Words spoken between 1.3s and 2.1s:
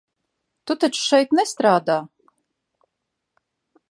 nestrādā?